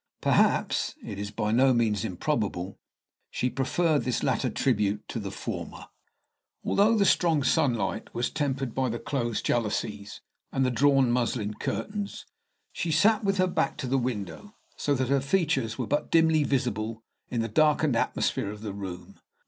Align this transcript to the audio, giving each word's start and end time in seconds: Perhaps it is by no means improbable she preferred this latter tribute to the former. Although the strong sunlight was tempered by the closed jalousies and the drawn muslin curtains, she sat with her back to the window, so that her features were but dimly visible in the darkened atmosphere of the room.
Perhaps 0.19 0.95
it 1.05 1.19
is 1.19 1.29
by 1.29 1.51
no 1.51 1.75
means 1.75 2.03
improbable 2.03 2.79
she 3.29 3.51
preferred 3.51 3.99
this 3.99 4.23
latter 4.23 4.49
tribute 4.49 5.07
to 5.07 5.19
the 5.19 5.29
former. 5.29 5.89
Although 6.65 6.95
the 6.97 7.05
strong 7.05 7.43
sunlight 7.43 8.11
was 8.11 8.31
tempered 8.31 8.73
by 8.73 8.89
the 8.89 8.97
closed 8.97 9.45
jalousies 9.45 10.19
and 10.51 10.65
the 10.65 10.71
drawn 10.71 11.11
muslin 11.11 11.53
curtains, 11.53 12.25
she 12.73 12.91
sat 12.91 13.23
with 13.23 13.37
her 13.37 13.45
back 13.45 13.77
to 13.77 13.85
the 13.87 13.99
window, 13.99 14.55
so 14.75 14.95
that 14.95 15.09
her 15.09 15.21
features 15.21 15.77
were 15.77 15.85
but 15.85 16.09
dimly 16.09 16.43
visible 16.43 17.03
in 17.29 17.41
the 17.41 17.47
darkened 17.47 17.95
atmosphere 17.95 18.49
of 18.49 18.61
the 18.61 18.73
room. 18.73 19.19